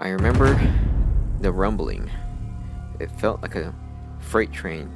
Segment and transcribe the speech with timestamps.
[0.00, 0.54] I remember
[1.40, 2.08] the rumbling.
[3.00, 3.74] It felt like a
[4.20, 4.88] freight train.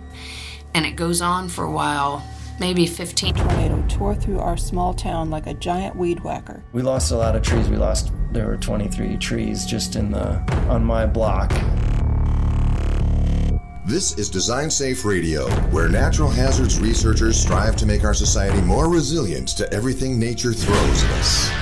[0.74, 2.24] And it goes on for a while,
[2.60, 3.34] maybe 15.
[3.34, 6.62] Tornado tore through our small town like a giant weed whacker.
[6.72, 7.68] We lost a lot of trees.
[7.68, 10.38] We lost there were 23 trees just in the
[10.68, 11.50] on my block.
[13.84, 18.88] This is Design Safe Radio, where natural hazards researchers strive to make our society more
[18.88, 21.61] resilient to everything nature throws at us.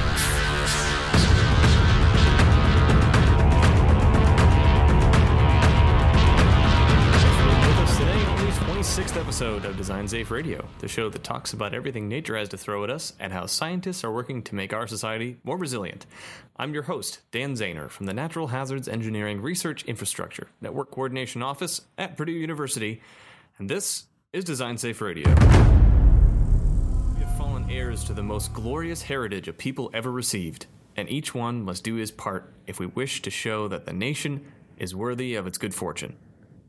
[9.80, 13.14] Design Safe Radio, the show that talks about everything nature has to throw at us
[13.18, 16.04] and how scientists are working to make our society more resilient.
[16.58, 21.80] I'm your host, Dan Zahner from the Natural Hazards Engineering Research Infrastructure Network Coordination Office
[21.96, 23.00] at Purdue University,
[23.56, 25.30] and this is Design Safe Radio.
[27.14, 31.34] We have fallen heirs to the most glorious heritage a people ever received, and each
[31.34, 34.44] one must do his part if we wish to show that the nation
[34.77, 36.19] is worthy of its good fortune.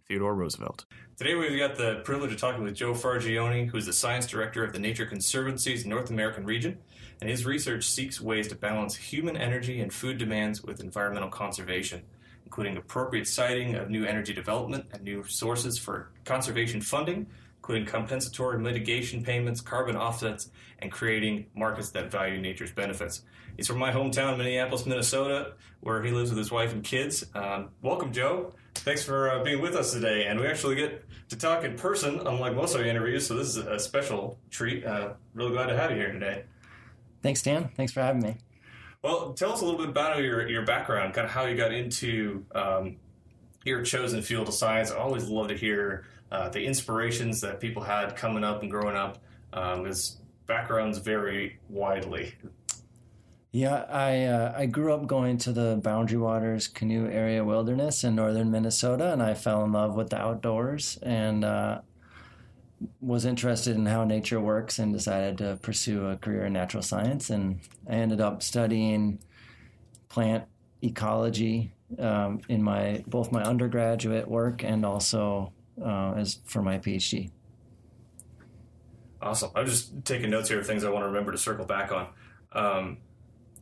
[0.07, 0.85] Theodore Roosevelt.
[1.22, 4.64] Today we've got the privilege of talking with Joe Fargione, who is the science director
[4.64, 6.80] of the Nature Conservancy's North American region,
[7.22, 12.02] and his research seeks ways to balance human energy and food demands with environmental conservation,
[12.44, 17.27] including appropriate siting of new energy development and new sources for conservation funding,
[17.62, 23.21] including compensatory mitigation payments, carbon offsets, and creating markets that value nature's benefits.
[23.55, 27.23] He's from my hometown, Minneapolis, Minnesota, where he lives with his wife and kids.
[27.35, 28.55] Um, welcome, Joe.
[28.73, 30.26] Thanks for uh, being with us today.
[30.26, 33.49] And we actually get to talk in person, unlike most of our interviews, so this
[33.49, 34.84] is a special treat.
[34.84, 36.46] Uh, really glad to have you here today.
[37.21, 37.70] Thanks, Dan.
[37.77, 38.37] Thanks for having me.
[39.03, 41.71] Well, tell us a little bit about your, your background, kind of how you got
[41.71, 42.98] into um,
[43.63, 44.90] your chosen field of science.
[44.90, 48.96] I always love to hear uh, the inspirations that people had coming up and growing
[48.96, 49.18] up,
[49.54, 52.34] um, because backgrounds vary widely.
[53.51, 58.15] Yeah, I uh, I grew up going to the Boundary Waters Canoe Area Wilderness in
[58.15, 61.82] northern Minnesota, and I fell in love with the outdoors and uh,
[63.02, 67.30] was interested in how nature works, and decided to pursue a career in natural science.
[67.30, 67.59] And
[67.90, 69.19] I ended up studying
[70.08, 70.46] plant
[70.81, 75.52] ecology um, in my both my undergraduate work and also
[75.84, 77.30] uh, as for my PhD.
[79.22, 79.52] Awesome.
[79.56, 82.08] I'm just taking notes here of things I want to remember to circle back on.
[82.53, 82.97] Um,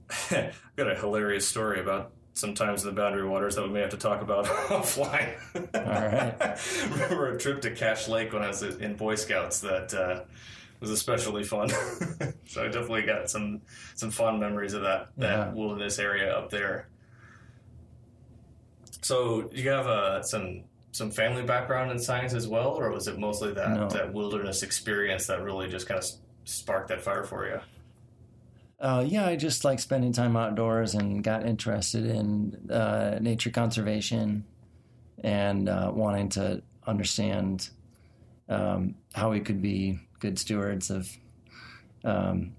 [0.31, 3.97] I've got a hilarious story about sometimes the boundary waters that we may have to
[3.97, 5.35] talk about offline.
[5.55, 6.91] All right.
[7.01, 10.23] Remember a trip to Cache Lake when I was in Boy Scouts that uh,
[10.79, 11.67] was especially fun.
[12.47, 13.61] so I definitely got some
[13.95, 15.53] some fond memories of that that Yeah.
[15.53, 16.87] wilderness area up there.
[19.01, 23.19] So you have uh, some some family background in science as well, or was it
[23.19, 23.87] mostly that No.
[23.89, 26.05] that wilderness experience that really just kind of
[26.45, 27.59] sparked that fire for you?
[28.79, 34.45] Uh, yeah, I just like spending time outdoors and got interested in uh, nature conservation
[35.21, 37.69] and uh, wanting to understand
[38.47, 41.09] um, how we could be good stewards of,
[42.05, 42.53] um,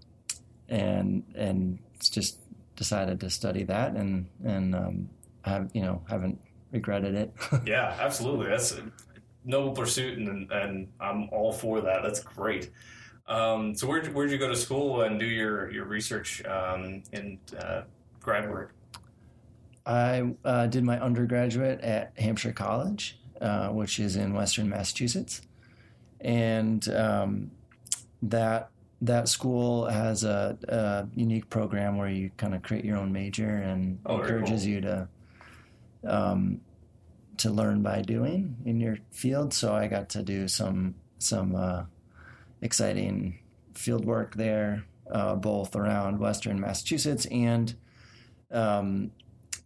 [0.68, 2.38] and and just
[2.76, 5.08] decided to study that and and um,
[5.42, 6.38] have you know haven't
[6.72, 7.32] regretted it.
[7.66, 8.48] Yeah, absolutely.
[8.48, 8.82] That's a
[9.44, 12.02] noble pursuit, and and I'm all for that.
[12.02, 12.70] That's great.
[13.26, 17.38] Um, so where where'd you go to school and do your your research um, in
[17.58, 17.82] uh,
[18.20, 18.74] grad work?
[19.86, 25.42] I uh, did my undergraduate at Hampshire College, uh, which is in Western Massachusetts,
[26.20, 27.50] and um,
[28.22, 28.70] that
[29.02, 33.48] that school has a, a unique program where you kind of create your own major
[33.56, 34.70] and Oh, encourages cool.
[34.72, 35.08] you to
[36.06, 36.60] um,
[37.38, 39.52] to learn by doing in your field.
[39.54, 41.84] So I got to do some some uh,
[42.62, 43.38] exciting
[43.74, 47.74] field work there, uh, both around Western Massachusetts and
[48.50, 49.10] um,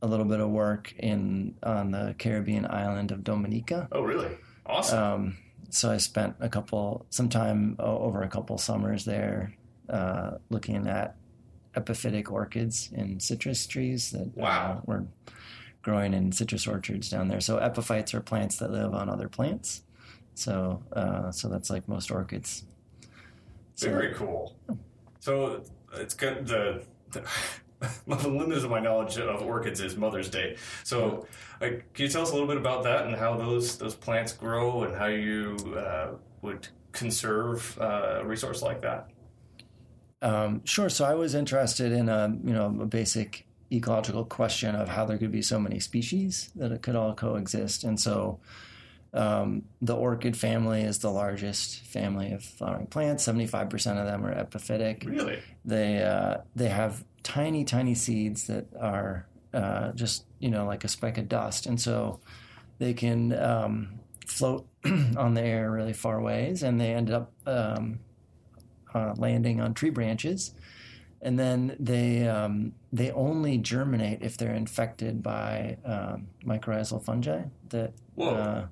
[0.02, 3.88] a little bit of work in on the Caribbean island of Dominica.
[3.92, 4.36] Oh, really?
[4.66, 4.98] Awesome.
[5.02, 5.36] Um,
[5.70, 9.54] so I spent a couple, some time o- over a couple summers there,
[9.88, 11.16] uh, looking at
[11.74, 14.78] epiphytic orchids in citrus trees that Wow.
[14.78, 15.04] uh, were
[15.84, 17.40] growing in citrus orchards down there.
[17.40, 19.82] So epiphytes are plants that live on other plants.
[20.34, 22.64] So, uh, so that's like most orchids.
[23.76, 24.56] So, Very cool.
[25.20, 25.62] So
[25.94, 26.46] it's good.
[26.46, 26.82] The,
[27.12, 27.22] the
[28.06, 30.56] the limit of my knowledge of orchids is Mother's Day.
[30.84, 31.26] So,
[31.60, 34.32] like, can you tell us a little bit about that and how those those plants
[34.32, 36.12] grow and how you uh,
[36.42, 39.10] would conserve uh, a resource like that?
[40.22, 40.88] Um, sure.
[40.88, 45.18] So I was interested in a you know a basic ecological question of how there
[45.18, 48.40] could be so many species that it could all coexist, and so
[49.12, 53.24] um, the orchid family is the largest family of flowering plants.
[53.24, 55.06] Seventy five percent of them are epiphytic.
[55.06, 55.40] Really?
[55.64, 60.88] They uh, they have tiny tiny seeds that are uh, just you know, like a
[60.88, 62.20] speck of dust, and so
[62.78, 68.00] they can um, float on the air really far ways, and they end up um,
[68.92, 70.52] uh, landing on tree branches,
[71.22, 77.42] and then they um, they only germinate if they're infected by um, mycorrhizal fungi.
[77.70, 78.66] That uh,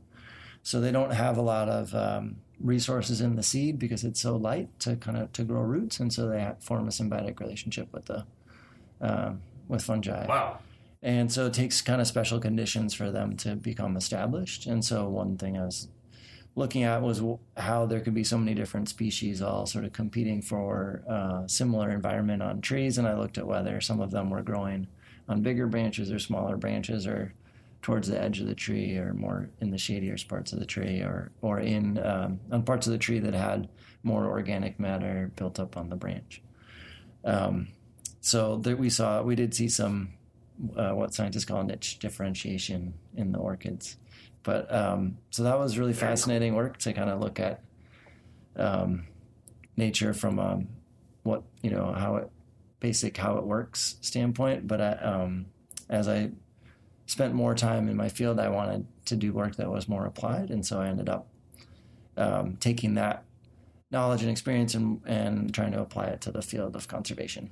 [0.62, 4.36] so they don't have a lot of um, resources in the seed because it's so
[4.36, 8.04] light to kind of to grow roots, and so they form a symbiotic relationship with
[8.04, 8.24] the
[9.00, 10.24] um, with fungi.
[10.26, 10.60] Wow.
[11.02, 14.66] And so it takes kind of special conditions for them to become established.
[14.66, 15.88] And so one thing I was
[16.54, 17.22] looking at was
[17.56, 21.90] how there could be so many different species all sort of competing for uh, similar
[21.90, 22.98] environment on trees.
[22.98, 24.86] And I looked at whether some of them were growing
[25.28, 27.32] on bigger branches or smaller branches or
[27.80, 31.00] towards the edge of the tree or more in the shadier parts of the tree
[31.00, 33.68] or, or in um, on parts of the tree that had
[34.02, 36.42] more organic matter built up on the branch.
[37.24, 37.68] Um,
[38.20, 40.10] so that we saw, we did see some
[40.76, 43.96] uh, what scientists call niche differentiation in the orchids.
[44.42, 47.62] But um, so that was really fascinating work to kind of look at
[48.56, 49.06] um,
[49.76, 50.68] nature from um,
[51.22, 52.30] what you know how it
[52.80, 54.66] basic how it works standpoint.
[54.66, 55.46] But I, um,
[55.88, 56.30] as I
[57.06, 60.50] spent more time in my field, I wanted to do work that was more applied,
[60.50, 61.28] and so I ended up
[62.16, 63.24] um, taking that
[63.90, 67.50] knowledge and experience and, and trying to apply it to the field of conservation.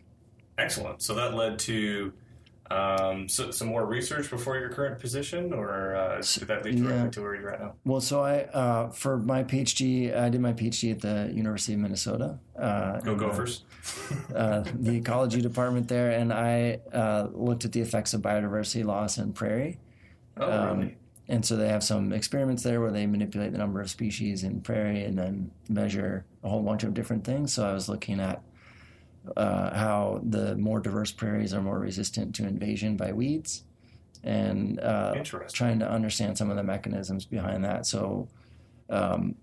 [0.59, 1.03] Excellent.
[1.03, 2.13] So that led to
[2.71, 7.05] um, so, some more research before your current position, or uh, did that lead directly
[7.05, 7.11] yeah.
[7.11, 7.75] to where you're at now?
[7.85, 11.81] Well, so I uh, for my PhD, I did my PhD at the University of
[11.81, 12.39] Minnesota.
[12.57, 13.65] Uh, Go in the- Gophers.
[14.37, 19.19] uh, the ecology department there, and I uh, looked at the effects of biodiversity loss
[19.19, 19.79] in prairie.
[20.37, 20.97] Oh, Um, really?
[21.29, 24.61] And so they have some experiments there where they manipulate the number of species in
[24.63, 27.53] prairie and then measure a whole bunch of different things.
[27.53, 28.43] So I was looking at
[29.37, 33.65] uh, how the more diverse prairies are more resistant to invasion by weeds,
[34.25, 35.15] and uh,
[35.53, 37.87] trying to understand some of the mechanisms behind that.
[37.87, 38.29] So,
[38.89, 39.35] um,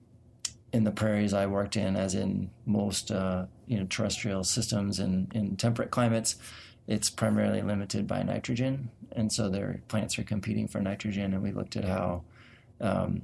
[0.73, 5.33] in the prairies I worked in, as in most uh, you know terrestrial systems and
[5.33, 6.35] in temperate climates,
[6.87, 11.33] it's primarily limited by nitrogen, and so their plants are competing for nitrogen.
[11.33, 12.23] And we looked at how
[12.81, 13.21] um,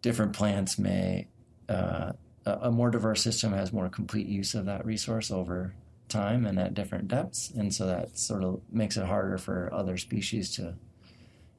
[0.00, 1.26] different plants may
[1.68, 2.12] uh,
[2.46, 5.74] a more diverse system has more complete use of that resource over
[6.08, 9.96] time and at different depths, and so that sort of makes it harder for other
[9.96, 10.74] species to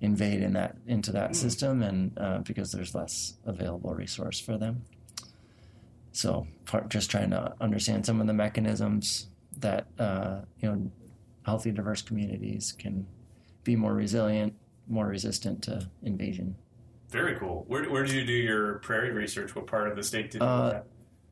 [0.01, 4.83] invade in that into that system, and uh, because there's less available resource for them.
[6.11, 9.27] So, part, just trying to understand some of the mechanisms
[9.57, 10.91] that uh, you know
[11.45, 13.07] healthy, diverse communities can
[13.63, 14.53] be more resilient,
[14.87, 16.55] more resistant to invasion.
[17.15, 17.63] Very cool.
[17.69, 19.55] Where, where did you do your prairie research?
[19.55, 20.85] What part of the state did you Uh, look at?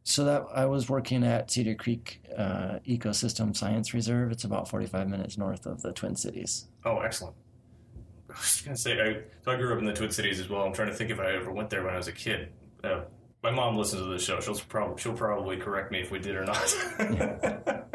[0.06, 4.31] So that I was working at Cedar Creek uh, Ecosystem Science Reserve.
[4.31, 6.68] It's about 45 minutes north of the Twin Cities.
[6.85, 7.35] Oh, excellent.
[8.30, 10.62] I was gonna say, I, so I grew up in the Twin Cities as well.
[10.63, 12.47] I'm trying to think if I ever went there when I was a kid.
[12.81, 13.01] Uh,
[13.44, 14.39] my mom listens to the show.
[14.39, 16.75] She'll probably she'll probably correct me if we did or not.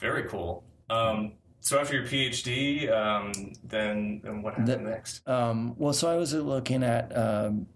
[0.00, 0.64] Very cool.
[0.90, 1.32] Um,
[1.66, 3.32] so after your PhD, um,
[3.64, 5.26] then then what happened The- next?
[5.28, 7.66] Um, well, so I was looking at um,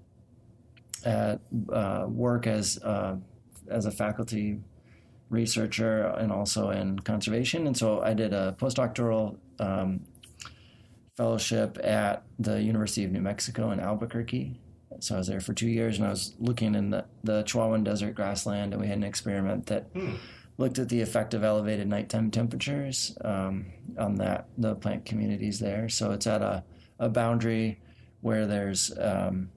[1.05, 1.41] at
[1.73, 3.17] uh, work as uh,
[3.69, 4.61] as a faculty
[5.29, 10.07] researcher and also in conservation, and so I did a postdoctoral um,
[11.17, 14.55] fellowship at the University of New Mexico in Albuquerque.
[15.01, 17.85] So I was there for two years, and I was looking in the, the Chihuahuan
[17.85, 20.15] Desert grassland, and we had an experiment that Hmm.
[20.61, 23.67] Looked at the effect of elevated nighttime temperatures um,
[23.99, 25.89] on that the plant communities there.
[25.89, 26.63] So it's at a,
[26.99, 27.81] a boundary
[28.21, 29.49] where there's um,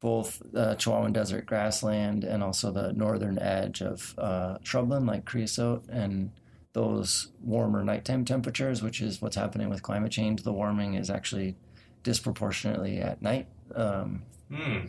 [0.00, 5.88] both uh, Chihuahuan Desert grassland and also the northern edge of uh, shrubland like creosote
[5.88, 6.32] and
[6.72, 10.42] those warmer nighttime temperatures, which is what's happening with climate change.
[10.42, 11.56] The warming is actually
[12.02, 13.46] disproportionately at night.
[13.74, 14.86] Um, Hmm.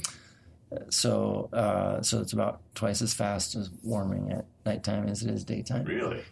[0.89, 5.43] So uh, so it's about twice as fast as warming at nighttime as it is
[5.43, 5.85] daytime.
[5.85, 6.23] Really?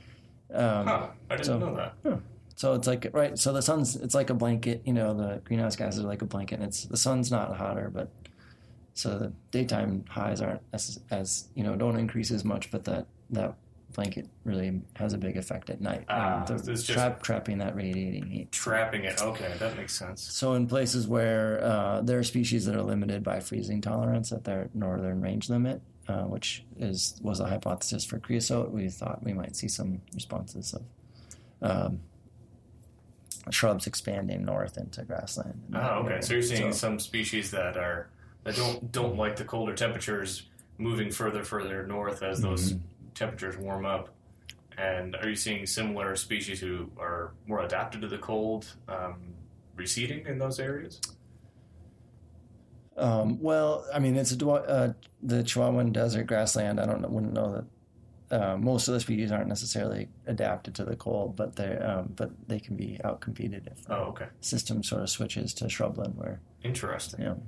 [0.54, 1.08] Um, Huh.
[1.30, 2.20] I didn't so- know that.
[2.56, 3.38] So it's like right.
[3.40, 4.82] So the sun's it's like a blanket.
[4.86, 6.56] You know, the greenhouse gases are like a blanket.
[6.56, 8.10] And it's the sun's not hotter, but
[8.96, 13.06] so the daytime highs aren't as, as you know don't increase as much, but that
[13.30, 13.56] that
[13.94, 16.06] blanket really has a big effect at night.
[16.10, 18.52] Ah, Um, the- it's just- trap, trapping that radiating heat.
[18.52, 19.22] Trapping it.
[19.22, 20.22] Okay, that makes sense.
[20.22, 24.44] So in places where uh, there are species that are limited by freezing tolerance at
[24.44, 29.34] their northern range limit, uh, which is was a hypothesis for creosote, we thought we
[29.34, 30.84] might see some responses of
[31.62, 32.00] um,
[33.52, 35.62] shrubs expanding north into grassland.
[35.74, 36.22] Oh, okay.
[36.22, 38.10] So you're seeing some species that are
[38.44, 40.44] that don't don't like the colder temperatures
[40.78, 42.76] moving further further north as those
[43.16, 44.10] temperatures warm up,
[44.78, 49.34] And are you seeing similar species who are more adapted to the cold um,
[49.76, 51.02] receding in those areas?
[52.98, 56.80] Um, well, I mean, it's uh, the Chihuahuan Desert grassland.
[56.80, 57.64] I don't know, wouldn't know
[58.30, 62.14] that uh, most of the species aren't necessarily adapted to the cold, but they um,
[62.16, 64.28] but they can be outcompeted if the Oh, okay.
[64.42, 67.22] system sort of switches to shrubland where Interesting.
[67.22, 67.42] you know.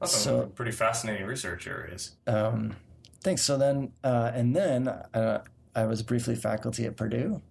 [0.00, 2.14] That's some So- pretty fascinating research areas.
[2.26, 2.76] Um,
[3.24, 3.42] thanks.
[3.42, 5.42] So then, uh, and then uh,
[5.74, 7.42] I was briefly faculty at Purdue,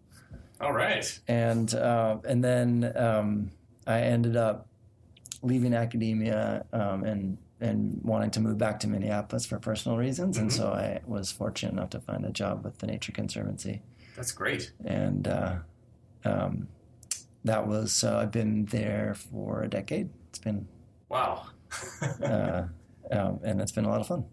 [0.61, 1.19] All right.
[1.27, 3.51] and uh, and then um,
[3.85, 4.67] I ended up
[5.41, 10.51] leaving academia um, and and wanting to move back to Minneapolis for personal reasons, and
[10.51, 13.81] so I was fortunate enough to find a job with the Nature Conservancy,
[14.15, 14.71] That's great.
[14.85, 15.55] and uh,
[16.25, 16.67] um,
[17.45, 20.09] that was so I've been there for a decade.
[20.29, 20.67] It's been
[21.09, 21.47] Wow.
[22.23, 22.63] uh,
[23.11, 24.25] um, and it's been a lot of fun.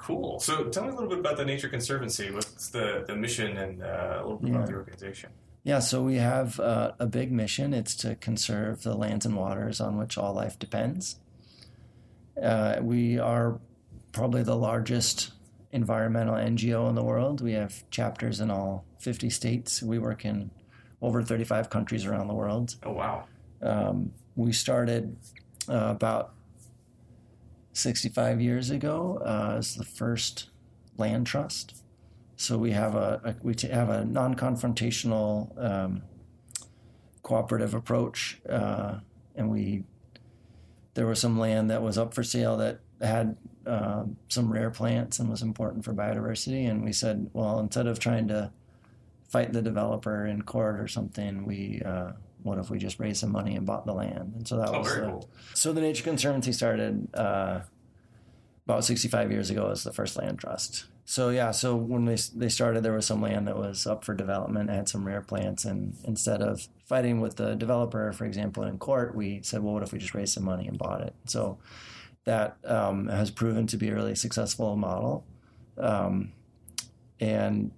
[0.00, 0.40] Cool.
[0.40, 2.30] So tell me a little bit about the Nature Conservancy.
[2.30, 5.30] What's the, the mission and uh, a little bit about the organization?
[5.62, 7.74] Yeah, so we have uh, a big mission.
[7.74, 11.16] It's to conserve the lands and waters on which all life depends.
[12.40, 13.60] Uh, we are
[14.12, 15.32] probably the largest
[15.72, 17.42] environmental NGO in the world.
[17.42, 19.82] We have chapters in all 50 states.
[19.82, 20.50] We work in
[21.02, 22.76] over 35 countries around the world.
[22.82, 23.24] Oh, wow.
[23.62, 25.16] Um, we started
[25.68, 26.32] uh, about
[27.72, 30.50] 65 years ago uh, as the first
[30.96, 31.82] land trust.
[32.36, 36.02] So we have a, a we have a non-confrontational um,
[37.22, 39.00] cooperative approach, uh,
[39.36, 39.84] and we
[40.94, 43.36] there was some land that was up for sale that had
[43.66, 47.98] uh, some rare plants and was important for biodiversity, and we said, well, instead of
[47.98, 48.50] trying to
[49.28, 52.12] fight the developer in court or something, we uh,
[52.42, 54.32] what if we just raised some money and bought the land?
[54.36, 55.28] And so that Oh, was uh, cool.
[55.54, 57.60] so the Nature Conservancy started uh,
[58.66, 60.86] about 65 years ago as the first land trust.
[61.04, 64.14] So yeah, so when they they started, there was some land that was up for
[64.14, 68.78] development, had some rare plants, and instead of fighting with the developer, for example, in
[68.78, 71.14] court, we said, well, what if we just raised some money and bought it?
[71.26, 71.58] So
[72.26, 75.24] that um, has proven to be a really successful model,
[75.78, 76.32] um,
[77.18, 77.72] and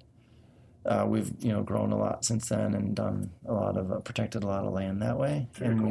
[0.86, 4.00] uh, we've you know grown a lot since then and done a lot of uh,
[4.00, 5.48] protected a lot of land that way.
[5.54, 5.90] Very and cool.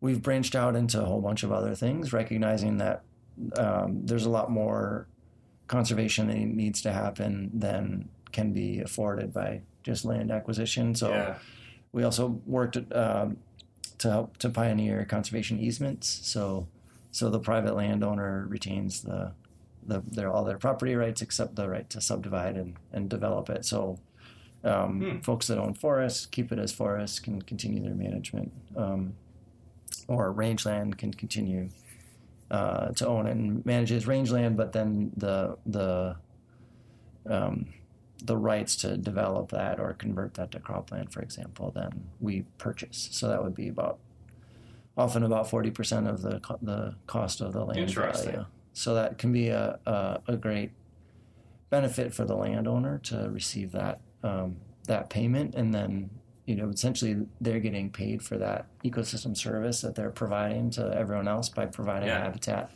[0.00, 3.02] we we've branched out into a whole bunch of other things, recognizing that
[3.58, 5.06] um, there's a lot more
[5.66, 10.94] conservation that needs to happen than can be afforded by just land acquisition.
[10.94, 11.38] So yeah.
[11.92, 13.38] we also worked um,
[13.98, 16.08] to help to pioneer conservation easements.
[16.08, 16.68] So
[17.10, 19.32] so the private landowner retains the
[19.86, 23.64] the their all their property rights except the right to subdivide and, and develop it.
[23.64, 23.98] So
[24.64, 25.18] um, Hmm.
[25.20, 29.14] folks that own forests keep it as forests can continue their management, um,
[30.08, 31.68] or rangeland can continue
[32.50, 36.16] uh, to own and manage as rangeland, but then the the
[37.28, 37.66] um,
[38.24, 43.08] the rights to develop that or convert that to cropland, for example, then we purchase.
[43.12, 43.98] So that would be about
[44.96, 48.32] often about forty percent of the co- the cost of the land Interesting.
[48.32, 48.46] value.
[48.76, 50.70] So that can be a, a, a great
[51.70, 54.56] benefit for the landowner to receive that um,
[54.86, 56.10] that payment, and then
[56.44, 61.26] you know essentially they're getting paid for that ecosystem service that they're providing to everyone
[61.26, 62.22] else by providing Yeah.
[62.24, 62.70] habitat,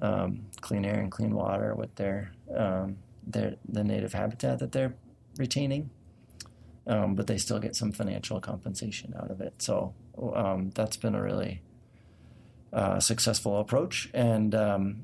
[0.00, 2.96] um, clean air and clean water with their um,
[3.26, 4.94] their the native habitat that they're
[5.36, 5.90] retaining.
[6.86, 9.60] Um, but they still get some financial compensation out of it.
[9.60, 9.94] So
[10.34, 11.60] um, that's been a really
[12.72, 15.02] uh, successful approach, and um,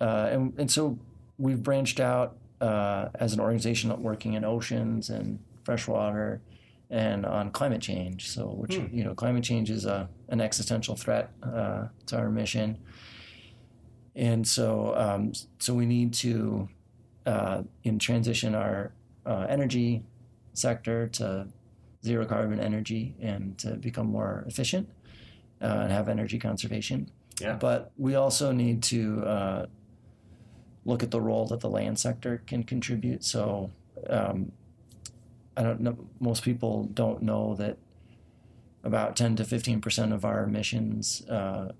[0.00, 0.98] uh, and and so
[1.38, 6.40] we've branched out uh, as an organization working in oceans and freshwater
[6.90, 8.28] and on climate change.
[8.30, 8.94] So which Hmm.
[8.94, 12.78] you know climate change is a an existential threat uh, to our mission,
[14.14, 16.68] and so um, so we need to
[17.26, 18.92] uh, in transition our
[19.26, 20.02] uh, energy
[20.54, 21.46] sector to
[22.04, 24.88] zero carbon energy and to become more efficient
[25.60, 27.10] uh, and have energy conservation.
[27.40, 27.54] Yeah.
[27.54, 29.66] But we also need to uh,
[30.84, 33.24] look at the role that the land sector can contribute.
[33.24, 33.70] So
[34.08, 34.52] um,
[35.56, 37.78] I don't know, most people don't know that
[38.84, 41.72] about 10 to 15 percent of our emissions uh,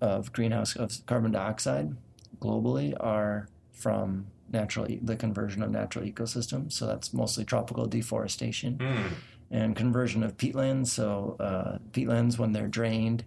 [0.00, 1.96] of greenhouse of carbon dioxide
[2.38, 6.72] globally are from natural the conversion of natural ecosystems.
[6.72, 9.14] So that's mostly tropical deforestation Hmm.
[9.50, 10.88] And conversion of peatlands.
[10.88, 13.24] So uh, peatlands, when they're drained,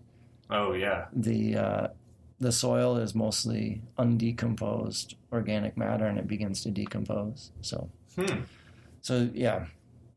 [0.49, 1.05] Oh, yeah.
[1.13, 1.87] the uh,
[2.39, 7.51] the soil is mostly undecomposed organic matter, and it begins to decompose.
[7.61, 8.41] So, Hmm.
[9.01, 9.67] so yeah.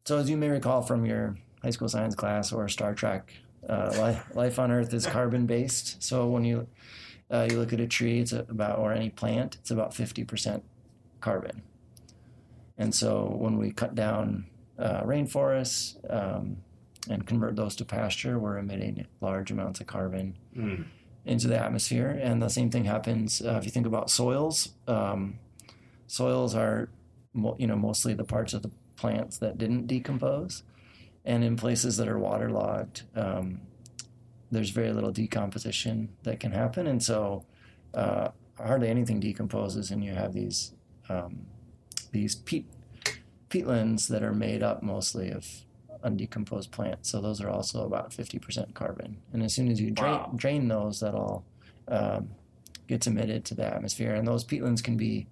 [0.05, 3.33] So as you may recall from your high school science class or Star Trek,
[3.69, 6.03] uh, life, life on Earth is carbon based.
[6.03, 6.67] So when you
[7.31, 10.65] uh, you look at a tree, it's about or any plant, it's about fifty percent
[11.21, 11.63] carbon.
[12.77, 14.47] And so when we cut down
[14.79, 16.57] uh, rainforests um,
[17.09, 20.85] and convert those to pasture, we're emitting large amounts of carbon Mm.
[21.27, 22.11] into the atmosphere.
[22.23, 24.71] And the same thing happens uh, if you think about soils.
[24.87, 25.39] Um,
[26.07, 26.89] soils are,
[27.33, 30.63] mo- you know, mostly the parts of the plants that didn't decompose,
[31.25, 33.61] and in places that are waterlogged, um,
[34.51, 37.45] there's very little decomposition that can happen, and so
[37.95, 38.29] uh,
[38.59, 40.73] hardly anything decomposes, and you have these
[41.09, 41.47] um,
[42.13, 42.67] these peat
[43.55, 45.47] peatlands that are made up mostly of
[46.05, 47.11] undecomposed plants.
[47.11, 49.19] So those are also about 50% carbon.
[49.33, 50.33] And as soon as you drain, Wow.
[50.37, 51.45] drain those, that all
[51.89, 52.29] um,
[52.89, 54.15] gets emitted to the atmosphere.
[54.15, 55.27] And those peatlands can be,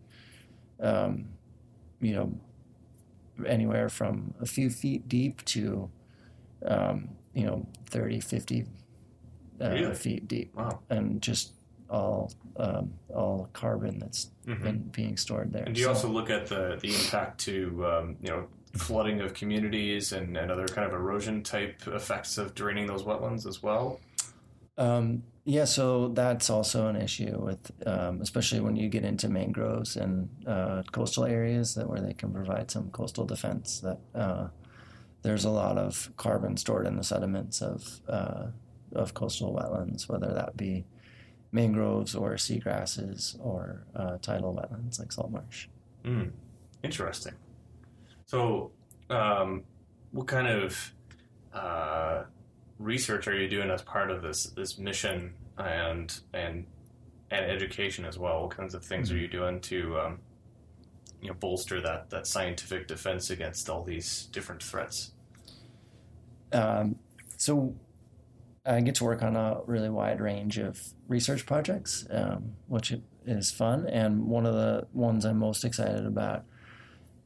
[0.80, 1.28] um,
[2.00, 2.32] you know,
[3.46, 5.90] anywhere from a few feet deep to,
[6.64, 8.66] um, you know, 30, 50
[9.60, 9.94] uh, Really?
[9.94, 10.54] feet deep.
[10.54, 10.80] Wow.
[10.90, 11.52] And just
[11.92, 14.62] all um, all carbon that's Mhm.
[14.62, 15.64] been being stored there.
[15.64, 19.20] And do you So- also look at the, the impact to um, you know flooding
[19.20, 23.62] of communities and, and other kind of erosion type effects of draining those wetlands as
[23.62, 24.00] well?
[24.78, 29.96] Um, yeah, so that's also an issue with, um, especially when you get into mangroves
[29.96, 33.80] and uh, coastal areas that where they can provide some coastal defense.
[33.80, 34.48] That uh,
[35.22, 38.46] there's a lot of carbon stored in the sediments of uh,
[38.94, 40.84] of coastal wetlands, whether that be
[41.52, 45.68] mangroves or seagrasses or uh, tidal wetlands like salt marsh.
[46.04, 46.32] Mm.
[46.82, 47.34] Interesting.
[48.26, 48.72] So,
[49.10, 49.62] um,
[50.10, 50.92] what kind of
[51.52, 52.24] uh,
[52.78, 56.66] research are you doing as part of this this mission and and
[57.30, 58.42] and education as well?
[58.42, 60.18] What kinds of things are you doing to um,
[61.20, 65.12] you know bolster that that scientific defense against all these different threats?
[66.52, 66.96] Um,
[67.36, 67.74] so
[68.64, 72.94] I get to work on a really wide range of research projects, um, which
[73.26, 73.86] is fun.
[73.88, 76.44] And one of the ones I'm most excited about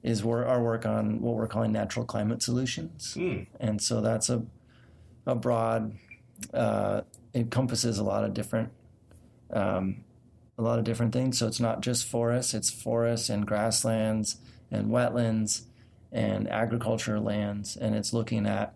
[0.03, 3.15] is our work on what we're calling natural climate solutions.
[3.17, 3.47] Mm.
[3.61, 4.43] And so that's a,
[5.27, 5.99] a broad,
[6.55, 7.03] uh,
[7.35, 8.71] encompasses a lot of different,
[9.51, 10.05] um,
[10.57, 11.39] a lot of different things.
[11.39, 14.37] So it's not just forests; it's forests and grasslands
[14.71, 15.63] and wetlands
[16.13, 18.75] and agriculture lands, and it's looking at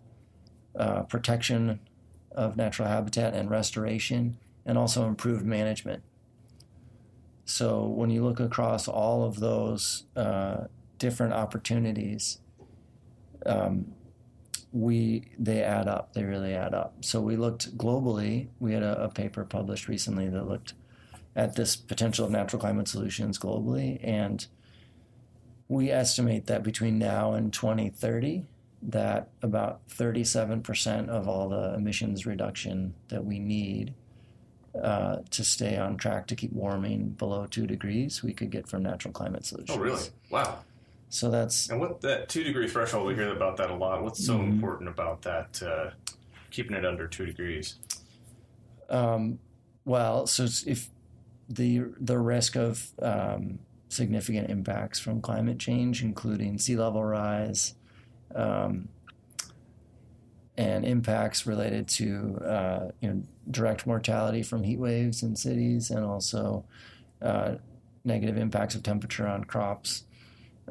[0.75, 1.79] uh, protection
[2.33, 6.03] of natural habitat and restoration, and also improved management.
[7.45, 10.65] So when you look across all of those uh,
[10.97, 12.39] different opportunities,
[13.45, 13.93] um,
[14.71, 16.13] we they add up.
[16.13, 16.95] They really add up.
[17.01, 18.47] So we looked globally.
[18.59, 20.73] We had a, a paper published recently that looked
[21.35, 24.45] at this potential of natural climate solutions globally, and
[25.67, 28.45] we estimate that between now and 2030,
[28.83, 33.93] that about 37% of all the emissions reduction that we need
[34.81, 38.83] uh, to stay on track to keep warming below two degrees, we could get from
[38.83, 39.77] natural climate solutions.
[39.77, 40.03] Oh, really?
[40.29, 40.59] Wow.
[41.09, 43.05] So that's And what that two degree threshold?
[43.05, 44.01] We hear about that a lot.
[44.01, 44.47] What's so Mhm.
[44.53, 45.61] important about that?
[45.61, 45.91] Uh,
[46.51, 47.75] keeping it under two degrees.
[48.89, 49.39] Um,
[49.85, 50.89] well, so if
[51.49, 57.75] the the risk of um, significant impacts from climate change, including sea level rise,
[58.35, 58.87] um,
[60.57, 66.05] and impacts related to uh, you know direct mortality from heat waves in cities, and
[66.05, 66.63] also
[67.21, 67.55] uh,
[68.03, 70.03] negative impacts of temperature on crops,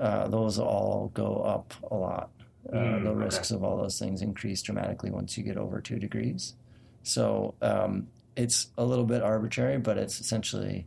[0.00, 2.30] uh, those all go up a lot.
[2.70, 3.24] Uh, Mm, the okay.
[3.24, 6.54] risks of all those things increase dramatically once you get over two degrees.
[7.02, 10.86] So um, it's a little bit arbitrary, but it's essentially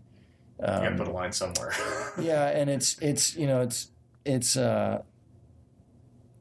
[0.59, 1.73] You gotta um, put a line somewhere.
[2.21, 3.89] yeah, and it's it's you know it's
[4.23, 5.01] it's uh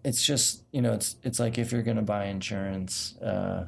[0.05, 3.67] it's just you know it's it's like if you're going to buy insurance, uh,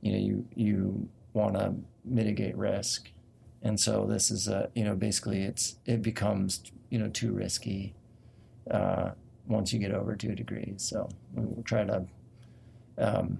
[0.00, 3.10] you know you you want to mitigate risk,
[3.62, 7.94] and so this is a you know basically it's it becomes you know too risky
[8.70, 9.10] uh,
[9.46, 10.82] once you get over two degrees.
[10.82, 12.04] So we will try to
[12.98, 13.38] um,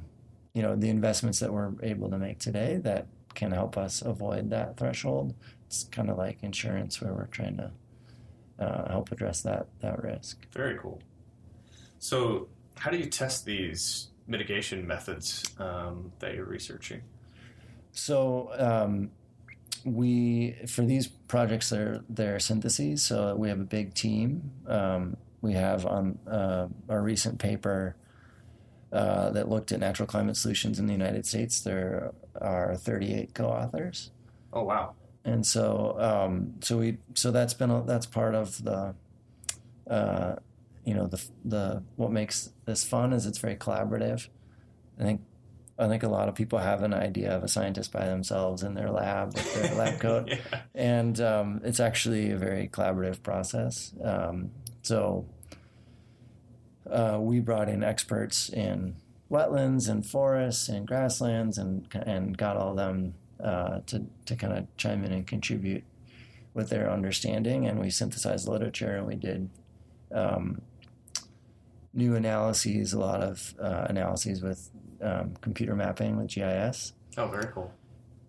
[0.55, 4.49] you know the investments that we're able to make today that can help us avoid
[4.51, 5.35] that threshold.
[5.67, 7.71] It's kind of like insurance where we're trying to
[8.59, 10.47] uh, help address that that risk.
[10.53, 11.03] Very cool.
[11.99, 17.03] So, how do you test these mitigation methods um, that you're researching?
[17.93, 19.11] So um,
[19.85, 23.03] we for these projects they're they're syntheses.
[23.03, 24.51] So we have a big team.
[24.67, 27.97] Um, we have on uh, our recent paper
[28.93, 31.61] uh, that looked at natural climate solutions in the United States.
[31.61, 34.11] There are 38 co-authors.
[34.53, 34.95] Oh wow!
[35.27, 38.95] and so um, so we so that's been a, that's part of the
[39.91, 40.37] uh,
[40.87, 44.29] you know the the what makes this fun is it's very collaborative.
[44.99, 45.21] I think
[45.79, 48.75] I think a lot of people have an idea of a scientist by themselves in
[48.75, 50.61] their lab with their lab coat, yeah.
[50.75, 53.93] and um, it's actually a very collaborative process.
[54.03, 55.27] Um, so
[56.89, 58.95] uh, we brought in experts in
[59.29, 64.57] wetlands and forests and grasslands and and got all of them uh, to to kind
[64.57, 65.83] of chime in and contribute
[66.55, 67.67] with their understanding.
[67.67, 69.51] And we synthesized literature and we did
[70.15, 70.63] um,
[71.97, 74.71] new analyses, a lot of uh, analyses with
[75.03, 77.73] um, computer mapping with GIS Oh, very cool.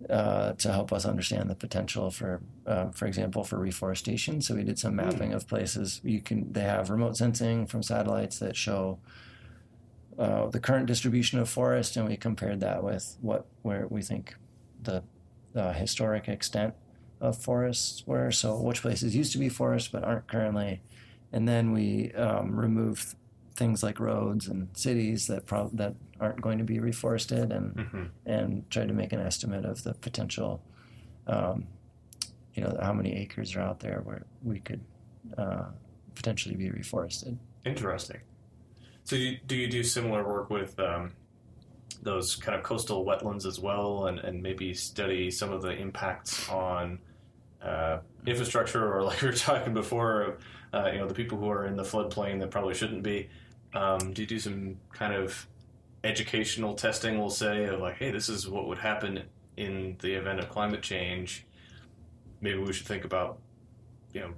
[0.09, 4.41] uh, to help us understand the potential for, uh, for example, for reforestation.
[4.41, 5.99] So we did some mapping of places.
[6.03, 8.99] You can they have remote sensing from satellites that show
[10.17, 14.35] uh, the current distribution of forest, and we compared that with what where we think
[14.81, 15.03] the
[15.55, 16.73] uh, historic extent
[17.19, 18.31] of forests were.
[18.31, 20.81] So which places used to be forests but aren't currently,
[21.33, 23.15] and then we um, removed
[23.57, 28.03] things like roads and cities that prob- that aren't going to be reforested and hmm
[28.25, 30.61] and tried to make an estimate of the potential,
[31.25, 31.65] um,
[32.53, 34.83] you know, how many acres are out there where we could
[35.37, 35.65] uh,
[36.15, 37.37] potentially be reforested.
[37.65, 38.19] Interesting.
[39.05, 41.13] So, you, do you do similar work with um,
[42.03, 46.49] those kind of coastal wetlands as well, and, and maybe study some of the impacts
[46.49, 46.99] on
[47.61, 50.37] uh, infrastructure, or like we were talking before,
[50.73, 53.29] uh, you know, the people who are in the floodplain that probably shouldn't be?
[53.77, 55.47] Um, do you do some kind of
[56.03, 57.19] educational testing?
[57.19, 59.23] We'll say of like, hey, this is what would happen
[59.55, 61.45] in the event of climate change.
[62.41, 63.37] Maybe we should think about,
[64.13, 64.33] you know,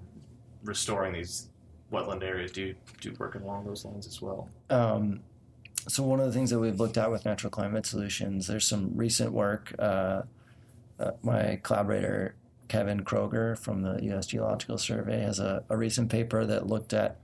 [0.65, 1.47] restoring these
[1.91, 2.52] wetland areas.
[2.52, 4.49] Do you do work along those lines as well?
[4.69, 5.21] Um,
[5.88, 8.91] so one of the things that we've looked at with natural climate solutions, there's some
[8.95, 9.73] recent work.
[9.80, 10.23] Uh,
[10.99, 12.36] uh, my collaborator
[12.67, 14.25] Kevin Kroeger from the U.S.
[14.25, 17.21] Geological Survey has a, a recent paper that looked at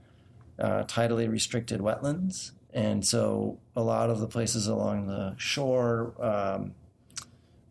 [0.58, 6.74] uh, tidally restricted wetlands, and so a lot of the places along the shore, um,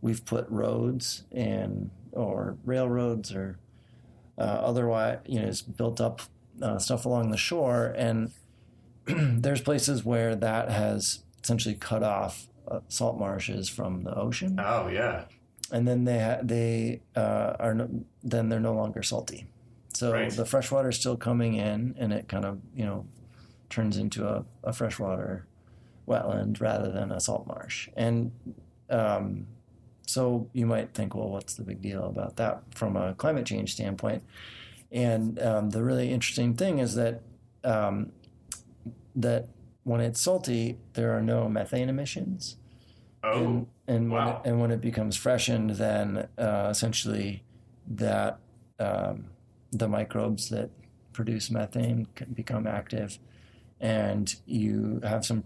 [0.01, 3.57] we've put roads and or railroads or
[4.37, 6.21] uh, otherwise, you know, it's built up
[6.61, 8.31] uh, stuff along the shore, and
[9.05, 14.87] there's places where that has essentially cut off uh, salt marshes from the ocean, Oh
[14.87, 15.25] yeah,
[15.71, 19.45] and then they ha- they uh, are no- then they're no longer salty.
[19.95, 20.31] So Right.
[20.31, 23.05] the fresh water is still coming in, and it kind of you know
[23.69, 25.47] turns into a, a freshwater
[26.07, 27.89] wetland rather than a salt marsh.
[27.95, 28.31] And
[28.89, 29.47] um,
[30.05, 33.73] so you might think, well, what's the big deal about that from a climate change
[33.73, 34.23] standpoint?
[34.91, 37.21] And um, the really interesting thing is that
[37.63, 38.11] um,
[39.15, 39.47] that
[39.83, 42.57] when it's salty, there are no methane emissions.
[43.23, 44.41] oh and, and when wow.
[44.43, 47.43] it, and when it becomes freshened, then uh, essentially
[47.87, 48.39] that
[48.79, 49.29] um,
[49.77, 50.69] the microbes that
[51.13, 53.19] produce methane can become active,
[53.79, 55.43] and you have some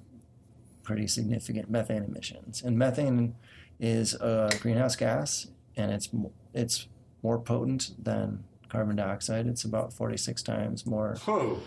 [0.84, 2.64] pretty significant methane emissions.
[2.64, 3.36] And methane
[3.80, 6.10] is a greenhouse gas, and it's
[6.54, 6.88] it's
[7.24, 9.48] more potent than carbon dioxide.
[9.48, 11.60] It's about forty six times more Whoa.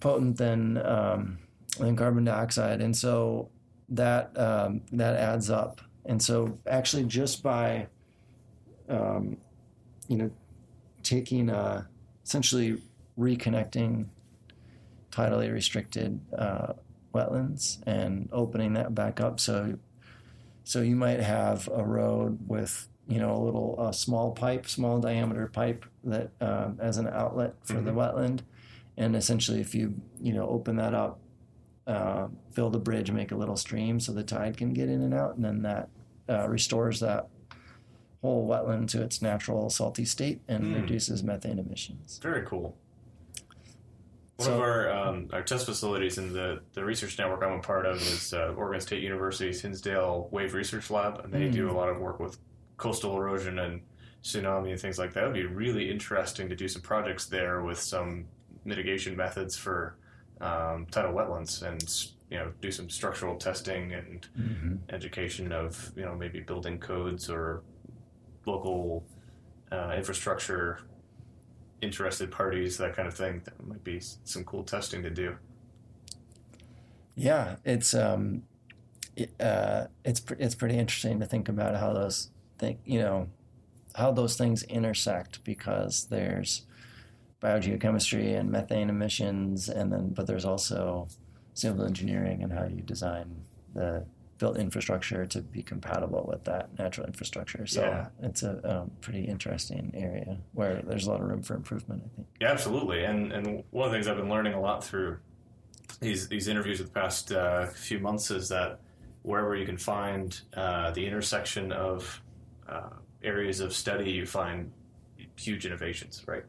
[0.00, 1.38] potent than um,
[1.78, 3.48] than carbon dioxide, and so
[3.88, 5.80] that um, that adds up.
[6.04, 7.88] And so, actually, just by
[8.88, 9.38] um,
[10.08, 10.30] you know
[11.02, 11.84] taking uh,
[12.26, 12.82] essentially
[13.16, 14.06] reconnecting
[15.12, 16.72] tidally restricted uh,
[17.14, 19.78] wetlands and opening that back up, so
[20.64, 24.98] so you might have a road with you know a little a small pipe, small
[24.98, 28.40] diameter pipe that um, as an outlet for the wetland,
[28.96, 31.20] and essentially if you you know open that up
[31.86, 35.14] uh, build a bridge make a little stream so the tide can get in and
[35.14, 35.88] out and then that
[36.28, 37.28] uh, restores that
[38.22, 40.82] whole wetland to its natural salty state and Mm.
[40.82, 42.76] reduces methane emissions Very cool.
[44.36, 47.62] One So- of our um, our test facilities in the, the research network I'm a
[47.62, 51.72] part of is uh, Oregon State University's Hinsdale Wave Research Lab, and they do a
[51.72, 52.36] lot of work with
[52.76, 53.80] coastal erosion and
[54.22, 55.24] tsunami and things like that.
[55.24, 58.26] It would be really interesting to do some projects there with some
[58.66, 59.96] mitigation methods for
[60.42, 61.82] um, tidal wetlands and
[62.30, 67.62] you know do some structural testing and education of you know maybe building codes or
[68.46, 69.04] local
[69.70, 70.80] uh, infrastructure
[71.82, 73.42] interested parties, that kind of thing.
[73.44, 75.36] That might be some cool testing to do.
[77.14, 78.42] yeah it's um
[79.40, 83.28] uh, it's pre- it's pretty interesting to think about how those think you know
[83.94, 86.66] how those things intersect because there's
[87.40, 91.08] biogeochemistry and methane emissions and then but there's also
[91.54, 93.34] civil engineering and how you design
[93.74, 94.04] the
[94.38, 98.08] built infrastructure to be compatible with that natural infrastructure so Yeah.
[98.22, 102.08] it's a um, pretty interesting area where there's a lot of room for improvement i
[102.16, 103.04] think Yeah, absolutely.
[103.04, 105.18] And and one of the things I've been learning a lot through
[106.00, 108.80] these these interviews of the past uh, few months is that
[109.22, 112.22] wherever you can find uh, the intersection of
[112.68, 112.90] uh,
[113.22, 114.70] areas of study, you find
[115.36, 116.44] huge innovations, right?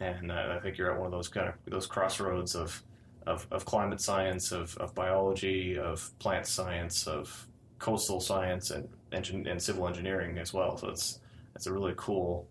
[0.00, 2.82] And uh, I think you're at one of those kind of those crossroads of
[3.30, 7.46] of, of climate science, of, of biology, of plant science, of
[7.78, 10.76] coastal science, and engin- and civil engineering as well.
[10.76, 11.20] So it's
[11.54, 12.46] it's a really cool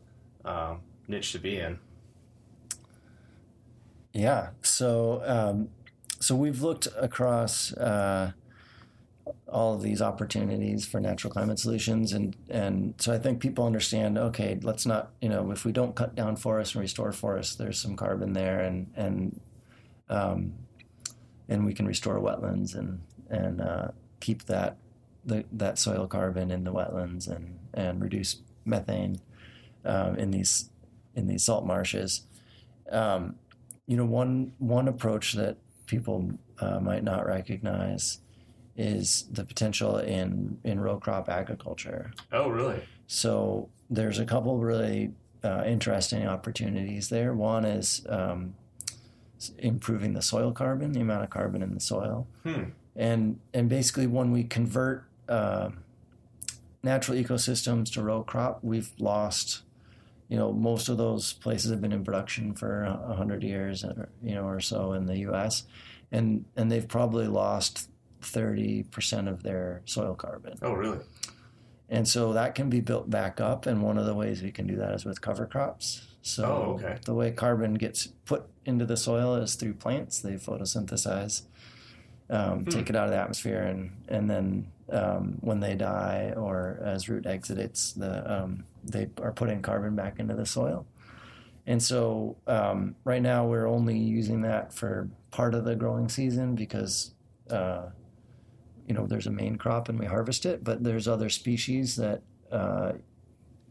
[0.46, 1.80] um, niche to be in.
[4.14, 4.50] Yeah.
[4.62, 5.70] So, um,
[6.20, 8.32] so we've looked across uh,
[9.48, 14.18] all of these opportunities for natural climate solutions, and and so I think people understand.
[14.18, 17.80] Okay, let's not you know if we don't cut down forests and restore forests, there's
[17.80, 19.40] some carbon there, and and
[20.10, 20.54] um,
[21.50, 24.78] and we can restore wetlands and and uh, keep that
[25.26, 29.20] the, that soil carbon in the wetlands and and reduce methane
[29.86, 30.70] um, in these
[31.16, 32.26] in these salt marshes.
[32.92, 33.36] Um,
[33.88, 38.20] you know, one one approach that people uh, might not recognize
[38.78, 42.12] is the potential in in row crop agriculture.
[42.32, 42.82] Oh, really?
[43.08, 45.12] So there's a couple really
[45.44, 47.34] uh, interesting opportunities there.
[47.34, 48.56] One is um,
[49.58, 52.64] improving the soil carbon, the amount of carbon in the soil, Hmm.
[52.96, 55.70] and and basically when we convert uh,
[56.84, 59.64] natural ecosystems to row crop, we've lost.
[60.28, 64.10] You know, most of those places have been in production for a hundred years, or,
[64.22, 65.64] you know, or so in the U.S.,
[66.12, 67.90] and and they've probably lost
[68.22, 70.60] thirty percent of their soil carbon.
[70.62, 71.00] Oh, really?
[71.90, 73.66] And so that can be built back up.
[73.66, 76.06] And one of the ways we can do that is with cover crops.
[76.30, 76.98] So Oh, okay.
[77.06, 80.20] the way carbon gets put into the soil is through plants.
[80.20, 81.44] They photosynthesize,
[82.30, 82.70] um, Hmm.
[82.70, 87.10] take it out of the atmosphere, and and then um, when they die or as
[87.10, 90.86] root exudates, the um, they are putting carbon back into the soil.
[91.68, 96.56] And so um, right now we're only using that for part of the growing season
[96.56, 97.14] because
[97.52, 97.90] uh,
[98.88, 102.22] you know there's a main crop and we harvest it, but there's other species that
[102.52, 102.94] uh,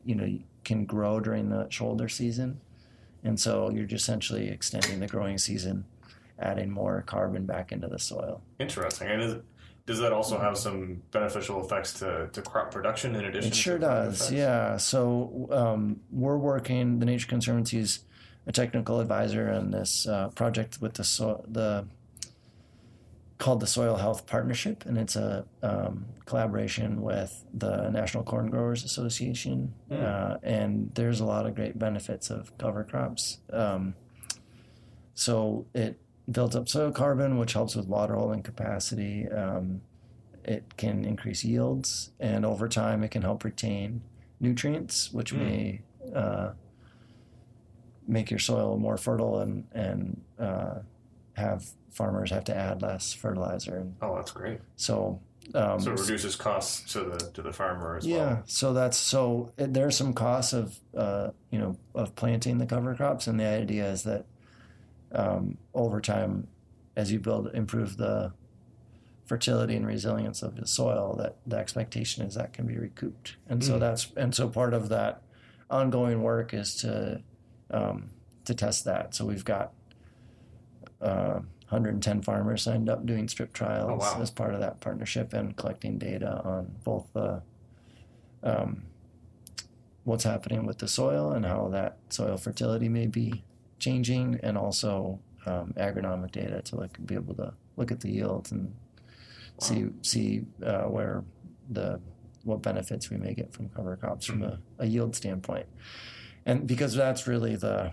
[0.04, 0.28] you know
[0.64, 2.60] can grow during the shoulder season,
[3.24, 5.84] and so you're just essentially extending the growing season,
[6.38, 8.42] adding more carbon back into the soil.
[8.58, 9.08] Interesting.
[9.08, 9.36] And is,
[9.86, 13.52] does that also have some beneficial effects to, to crop production in addition?
[13.52, 14.32] It sure does, effects?
[14.32, 14.76] yeah.
[14.76, 16.98] So um, we're working.
[16.98, 18.00] The Nature Conservancy is
[18.46, 21.86] a technical advisor on this uh, project with the so- the
[23.38, 28.84] called the Soil Health Partnership, and it's a um, collaboration with the National Corn Growers
[28.84, 29.72] Association.
[29.88, 29.94] Hmm.
[30.04, 33.38] Uh, and there's a lot of great benefits of cover crops.
[33.52, 33.94] Um,
[35.14, 39.28] so it builds up soil carbon, which helps with water holding capacity.
[39.28, 39.80] Um,
[40.44, 44.02] it can increase yields, and over time, it can help retain
[44.40, 45.38] nutrients, which Hmm.
[45.38, 45.80] may
[46.14, 46.52] uh,
[48.06, 50.78] make your soil more fertile and and uh,
[51.38, 53.76] have farmers have to add less fertilizer.
[53.78, 54.60] And Oh, that's great.
[54.76, 55.20] so,
[55.54, 58.26] um, So it reduces costs to the to the farmer as yeah, well.
[58.26, 62.66] Yeah, so that's so it, there's some costs of uh, you know of planting the
[62.66, 64.26] cover crops, and the idea is that
[65.12, 66.48] um, over time,
[66.96, 68.32] as you build improve the
[69.26, 73.64] fertility and resilience of the soil, that the expectation is that can be recouped, and
[73.64, 73.80] so Mm.
[73.80, 75.22] that's and so part of that
[75.70, 77.22] ongoing work is to
[77.70, 78.10] um,
[78.44, 79.14] to test that.
[79.14, 79.72] So we've got
[81.00, 84.22] uh, 110 farmers signed up doing strip trials Oh, wow.
[84.22, 87.42] as part of that partnership and collecting data on both the
[88.42, 88.82] um,
[90.04, 93.44] what's happening with the soil and how that soil fertility may be
[93.78, 98.50] changing, and also um, agronomic data to look be able to look at the yields
[98.52, 98.74] and
[99.60, 101.24] see see uh, where
[101.70, 102.00] the
[102.44, 105.66] what benefits we may get from cover crops from a, a yield standpoint,
[106.46, 107.92] and because that's really the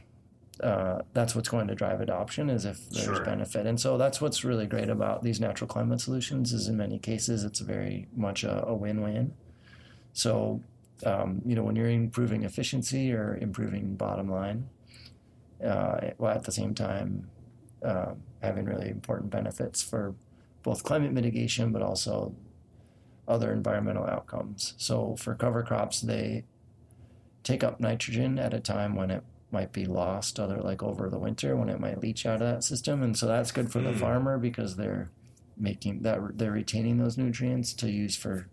[0.61, 3.25] uh, that's what's going to drive adoption is if there's Sure.
[3.25, 6.97] benefit, and so that's what's really great about these natural climate solutions is in many
[6.99, 9.33] cases it's very much a, a win-win.
[10.13, 10.61] So
[11.05, 14.69] um, you know when you're improving efficiency or improving bottom line,
[15.63, 17.29] uh, while at the same time
[17.83, 20.15] uh, having really important benefits for
[20.63, 22.33] both climate mitigation but also
[23.27, 24.73] other environmental outcomes.
[24.77, 26.45] So for cover crops, they
[27.43, 31.19] take up nitrogen at a time when it might be lost, other like over the
[31.19, 33.91] winter when it might leach out of that system, and so that's good for the
[33.91, 33.99] Mm.
[33.99, 35.09] farmer because they're
[35.57, 38.47] making that they're retaining those nutrients to use for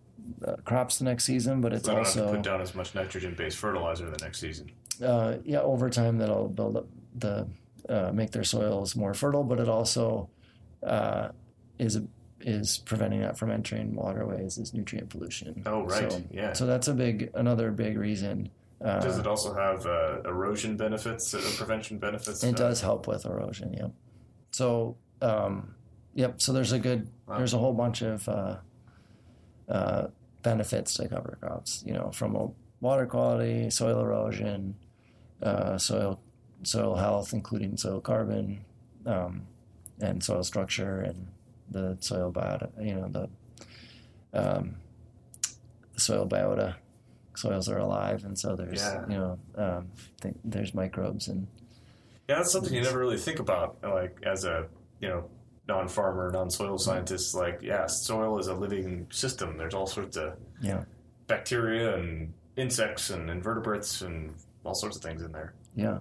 [0.46, 1.60] uh, crops the next season.
[1.60, 4.38] But it's So I don't have also put down as much nitrogen-based fertilizer the next
[4.38, 4.70] season.
[5.04, 7.48] uh, yeah, over time that'll build up the
[7.88, 10.28] uh, make their soils more fertile, but it also
[10.84, 11.28] uh,
[11.78, 12.00] is
[12.44, 15.62] is preventing that from entering waterways as nutrient pollution.
[15.66, 16.10] Oh, right.
[16.10, 16.52] So, yeah.
[16.52, 18.50] so that's a big another big reason.
[18.84, 22.42] Uh, Does it also have uh, erosion benefits, uh, prevention benefits?
[22.42, 23.72] it Uh, does help with erosion.
[23.72, 23.92] Yep.
[24.50, 25.74] So um,
[26.14, 26.40] yep.
[26.40, 27.38] So there's a good Wow.
[27.38, 28.56] there's a whole bunch of uh,
[29.68, 30.08] uh,
[30.42, 31.82] benefits to cover crops.
[31.86, 34.74] You know, from a water quality, soil erosion,
[35.42, 36.20] uh, soil
[36.64, 38.64] soil health, including soil carbon,
[39.06, 39.46] um,
[40.00, 41.28] and soil structure and
[41.70, 42.68] the soil biota.
[42.84, 43.28] You know the
[44.34, 44.74] um,
[45.94, 46.74] the soil biota.
[47.34, 49.04] Soils are alive, and so there's Yeah.
[49.08, 49.88] you know um,
[50.20, 51.46] th- there's microbes and
[52.28, 54.66] Yeah, that's something you never really think about, like as a
[55.00, 55.24] you know
[55.68, 57.34] non-farmer, non-soil scientist.
[57.34, 59.56] Like, yeah, soil is a living system.
[59.56, 60.84] There's all sorts of yeah
[61.26, 65.54] bacteria and insects and invertebrates and all sorts of things in there.
[65.74, 66.00] Yeah,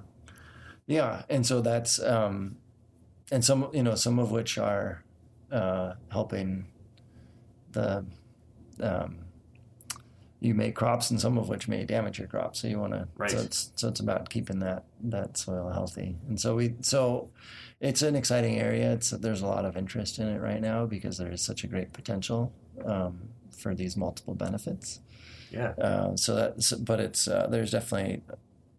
[0.88, 2.58] yeah, and so that's um,
[3.32, 5.04] and some you know some of which are
[5.52, 6.68] uh, helping
[7.72, 8.06] the
[8.82, 9.20] um,
[10.44, 12.60] you make crops, and some of which may damage your crops.
[12.62, 13.30] So you want to Right.
[13.32, 17.30] so it's so it's about keeping that that soil healthy, and so we so
[17.80, 18.92] it's an exciting area.
[18.94, 21.68] It's there's a lot of interest in it right now because there is such a
[21.68, 22.52] great potential
[22.86, 25.00] um, for these multiple benefits.
[25.52, 28.24] Yeah, Uh, so that's, but it's uh, there's definitely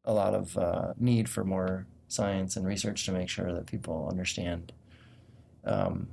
[0.04, 4.08] a lot of uh, need for more science and research to make sure that people
[4.10, 4.72] understand
[5.64, 6.08] um,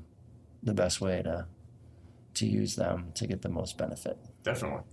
[0.61, 1.45] the best way to
[2.35, 4.17] to use them to get the most benefit.
[4.43, 4.83] definitely.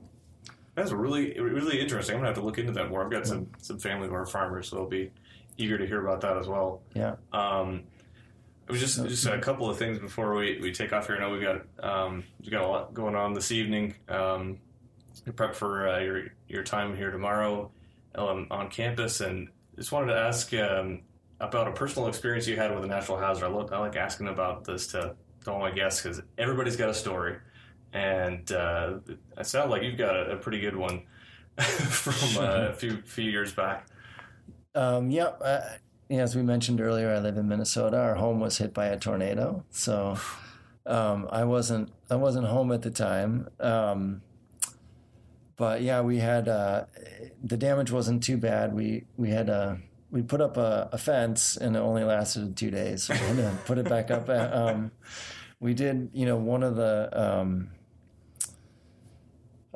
[0.77, 2.15] That's really really interesting.
[2.15, 3.05] I'm gonna have to look into that more.
[3.05, 5.11] I've got some some family who are farmers, so they'll be
[5.57, 6.83] eager to hear about that as well.
[6.95, 7.83] Yeah, Um,
[8.69, 11.17] it was just just a couple of things before we, we take off here.
[11.17, 13.95] I know we got um, we got a lot going on this evening.
[14.09, 14.59] Um,
[15.35, 17.71] prep for uh, your your time here tomorrow
[18.15, 21.01] um, on campus, and just wanted to ask um,
[21.41, 23.45] about a personal experience you had with a natural hazard.
[23.47, 26.91] I, lo- I like asking about this to, to all my guests because everybody's got
[26.91, 27.37] a story,
[27.97, 28.99] and uh,
[29.39, 31.03] it sounds like you've got a, a pretty good one
[31.59, 33.87] from uh, a few few years back.
[34.75, 35.25] um, yeah.
[35.25, 35.65] Uh,
[36.09, 37.99] yeah, as we mentioned earlier, I live in Minnesota.
[37.99, 40.17] Our home was hit by a tornado, so
[40.85, 43.49] um, I wasn't I wasn't home at the time.
[43.59, 44.23] Um,
[45.57, 46.85] but yeah, we had uh,
[47.43, 48.75] the damage wasn't too bad.
[48.75, 49.81] We we had a
[50.11, 53.05] we put up a, a fence and it only lasted two days.
[53.05, 54.29] So we had to put it back up.
[54.29, 54.93] Um,
[55.59, 57.71] we did, you know, one of the um,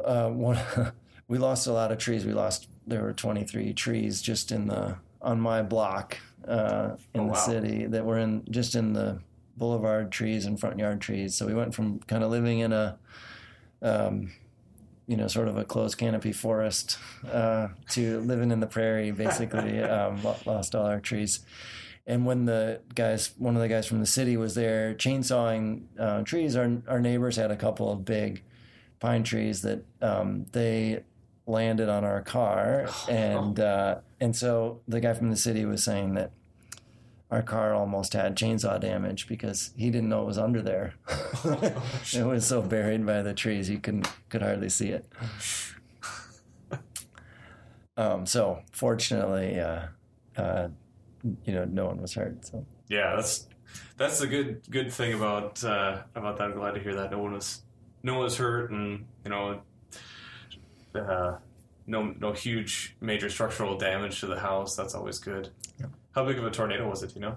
[0.05, 0.59] uh, one
[1.29, 2.25] we lost a lot of trees.
[2.25, 7.21] We lost there were twenty three trees just in the on my block uh, in
[7.23, 7.39] Oh, the wow.
[7.39, 9.21] city that were in just in the
[9.57, 11.35] boulevard trees and front yard trees.
[11.35, 12.99] So we went from kind of living in a
[13.83, 14.33] um,
[15.07, 16.97] you know, sort of a closed canopy forest
[17.33, 19.83] uh, to living in the prairie, basically.
[19.83, 21.41] um, lost all our trees.
[22.07, 26.23] And when the guys, one of the guys from the city was there chainsawing uh,
[26.23, 28.43] trees, our, our neighbors had a couple of big
[29.01, 31.03] pine trees that um, they
[31.47, 32.89] landed on our car.
[33.09, 36.31] And, uh, and so the guy from the city was saying that
[37.31, 40.95] our car almost had chainsaw damage because he didn't know it was under there.
[42.13, 45.07] it was so buried by the trees he couldn't could hardly see it.
[47.97, 49.83] Um, so fortunately, uh,
[50.35, 50.69] uh,
[51.45, 52.47] you know, no one was hurt.
[52.47, 53.47] So Yeah, that's
[53.99, 56.45] that's the good good thing about uh, about that.
[56.45, 57.61] I'm glad to hear that no one was
[58.03, 59.61] no one was hurt, and you know,
[60.95, 61.37] uh,
[61.87, 64.77] no no huge major structural damage to the house.
[64.77, 65.51] That's always good.
[66.13, 67.15] How big of a tornado was it?
[67.15, 67.37] You know,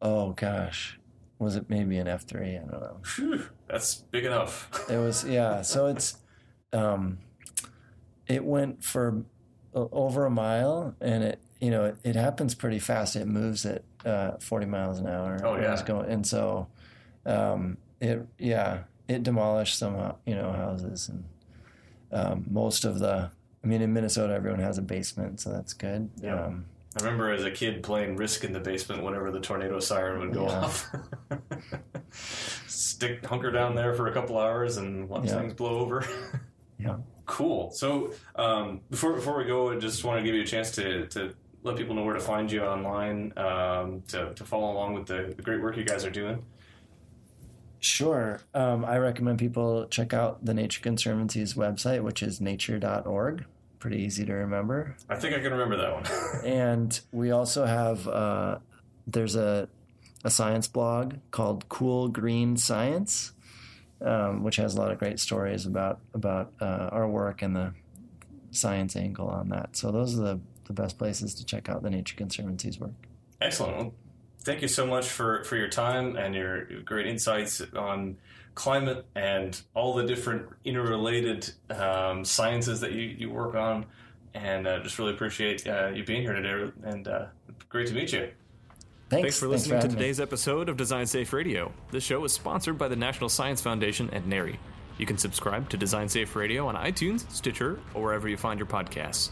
[0.00, 0.98] oh gosh,
[1.38, 2.56] was it maybe an F three?
[2.56, 2.96] I don't know.
[3.04, 4.68] Phew, that's big enough.
[4.90, 5.62] It was yeah.
[5.62, 6.16] So it's
[6.72, 7.18] um,
[8.26, 9.24] it went for
[9.74, 13.16] over a mile, and it you know it, it happens pretty fast.
[13.16, 15.40] It moves at uh, forty miles an hour.
[15.42, 15.86] Oh, when it was yeah.
[15.86, 16.66] going, and so
[17.24, 18.80] um, it yeah
[19.12, 21.24] it demolished some uh, you know houses and
[22.12, 23.30] um, most of the.
[23.64, 26.10] I mean, in Minnesota, everyone has a basement, so that's good.
[26.20, 26.46] Yeah.
[26.46, 26.64] Um,
[27.00, 30.34] I remember as a kid playing Risk in the basement whenever the tornado siren would
[30.34, 30.58] go Yeah.
[30.64, 30.90] off.
[32.66, 35.38] Stick hunker down there for a couple hours and watch Yeah.
[35.38, 36.04] things blow over.
[36.78, 36.96] yeah.
[37.26, 37.70] Cool.
[37.70, 41.06] So um, before before we go, I just want to give you a chance to,
[41.08, 45.06] to let people know where to find you online um, to, to follow along with
[45.06, 46.44] the, the great work you guys are doing.
[47.82, 48.40] Sure.
[48.54, 53.44] Um, I recommend people check out the Nature Conservancy's website, which is nature.org.
[53.80, 54.96] Pretty easy to remember.
[55.08, 56.44] I think I can remember that one.
[56.46, 58.58] And we also have, uh,
[59.08, 59.68] there's a,
[60.22, 63.32] a science blog called Cool Green Science,
[64.00, 67.74] um, which has a lot of great stories about, about uh, our work and the
[68.52, 69.76] science angle on that.
[69.76, 72.92] So those are the, the best places to check out the Nature Conservancy's work.
[73.40, 73.92] Excellent.
[74.42, 78.16] Well, thank you so much for, for your time and your great insights on
[78.54, 83.86] climate and all the different interrelated um, sciences that you, you work on.
[84.34, 86.72] And uh, just really appreciate uh, you being here today.
[86.84, 87.26] And uh,
[87.68, 88.30] great to meet you.
[89.10, 89.96] Thanks, Thanks for listening to having me.
[89.96, 91.72] today's episode of Design Safe Radio.
[91.90, 94.56] This show is sponsored by the National Science Foundation and NHERI.
[94.98, 98.66] You can subscribe to Design Safe Radio on iTunes, Stitcher, or wherever you find your
[98.66, 99.30] podcasts.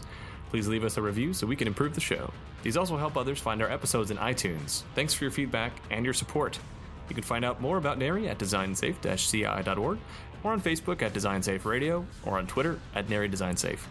[0.51, 2.29] Please leave us a review so we can improve the show.
[2.61, 4.83] These also help others find our episodes in iTunes.
[4.95, 6.59] Thanks for your feedback and your support.
[7.07, 9.97] You can find out more about NHERI at designsafe-ci.org
[10.43, 13.87] or on Facebook at Design Safe Radio or on Twitter at NHERI Design Safe.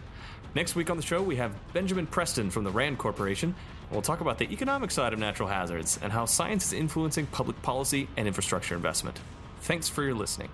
[0.53, 3.55] Next week on the show, we have Benjamin Preston from the RAND Corporation.
[3.89, 7.59] We'll talk about the economic side of natural hazards and how science is influencing public
[7.63, 9.19] policy and infrastructure investment.
[9.61, 10.49] Thanks for your listening.